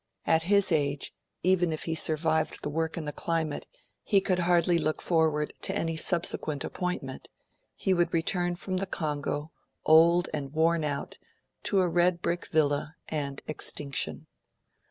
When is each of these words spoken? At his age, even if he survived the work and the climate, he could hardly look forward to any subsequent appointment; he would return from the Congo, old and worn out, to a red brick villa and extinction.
At 0.25 0.41
his 0.41 0.71
age, 0.71 1.13
even 1.43 1.71
if 1.71 1.83
he 1.83 1.93
survived 1.93 2.63
the 2.63 2.71
work 2.71 2.97
and 2.97 3.07
the 3.07 3.11
climate, 3.11 3.67
he 4.01 4.19
could 4.19 4.39
hardly 4.39 4.79
look 4.79 4.99
forward 4.99 5.53
to 5.61 5.75
any 5.77 5.95
subsequent 5.95 6.63
appointment; 6.63 7.27
he 7.75 7.93
would 7.93 8.11
return 8.11 8.55
from 8.55 8.77
the 8.77 8.87
Congo, 8.87 9.51
old 9.85 10.27
and 10.33 10.53
worn 10.53 10.83
out, 10.83 11.19
to 11.65 11.81
a 11.81 11.87
red 11.87 12.19
brick 12.19 12.47
villa 12.47 12.95
and 13.09 13.43
extinction. 13.47 14.25